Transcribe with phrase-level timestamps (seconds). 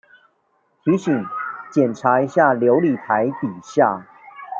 [0.83, 1.23] 提醒
[1.71, 4.03] 檢查一下流理台底下